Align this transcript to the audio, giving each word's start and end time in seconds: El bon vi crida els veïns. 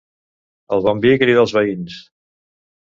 El 0.77 0.81
bon 0.87 1.05
vi 1.05 1.13
crida 1.25 1.45
els 1.45 1.55
veïns. 1.61 2.03